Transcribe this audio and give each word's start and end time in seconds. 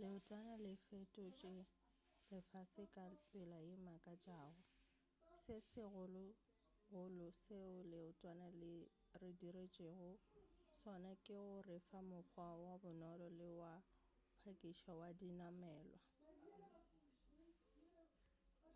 leotwana 0.00 0.54
le 0.64 0.72
fetotše 0.84 1.54
lefase 2.30 2.82
ka 2.94 3.04
tsela 3.24 3.58
ye 3.68 3.74
e 3.80 3.82
makatšago 3.86 4.62
se 5.42 5.54
segologolo 5.70 7.26
seo 7.44 7.72
leotwana 7.92 8.46
le 8.60 8.74
re 9.20 9.30
diretšego 9.42 10.08
sona 10.78 11.12
ke 11.24 11.36
go 11.44 11.54
refa 11.70 11.98
mokgwa 12.10 12.48
wo 12.62 12.72
bonolo 12.82 13.26
le 13.38 13.48
wa 13.60 13.72
go 13.84 13.84
phakiša 14.40 14.92
wa 15.00 15.08
dinamelwa 15.20 15.92